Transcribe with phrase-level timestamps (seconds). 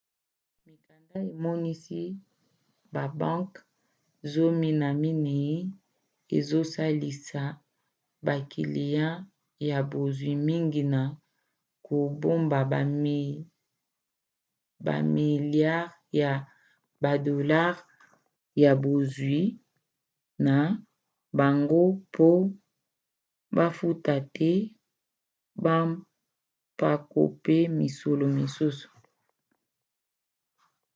[0.67, 2.01] mikanda emonisi
[2.93, 3.59] babanke
[4.31, 5.57] zomi na minei
[6.37, 7.43] ezosalisa
[8.25, 9.07] bakiliya
[9.69, 11.01] ya bozwi mingi na
[11.85, 12.59] kobomba
[14.85, 16.31] bamiliare ya
[17.03, 17.83] badolare
[18.63, 19.41] ya bozwi
[20.45, 20.55] na
[21.37, 22.29] bango mpo
[23.55, 24.51] bafuta te
[25.63, 28.87] bampako mpe misolo mosusu